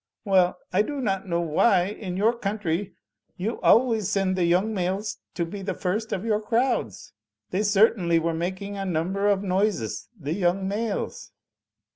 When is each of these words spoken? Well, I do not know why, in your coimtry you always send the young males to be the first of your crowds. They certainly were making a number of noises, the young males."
Well, 0.25 0.57
I 0.73 0.81
do 0.81 0.99
not 0.99 1.27
know 1.27 1.41
why, 1.41 1.85
in 1.85 2.17
your 2.17 2.33
coimtry 2.33 2.93
you 3.37 3.61
always 3.61 4.09
send 4.09 4.35
the 4.35 4.45
young 4.45 4.73
males 4.73 5.19
to 5.35 5.45
be 5.45 5.61
the 5.61 5.75
first 5.75 6.11
of 6.11 6.25
your 6.25 6.41
crowds. 6.41 7.13
They 7.51 7.61
certainly 7.61 8.17
were 8.17 8.33
making 8.33 8.77
a 8.79 8.83
number 8.85 9.27
of 9.27 9.43
noises, 9.43 10.09
the 10.19 10.33
young 10.33 10.67
males." 10.67 11.31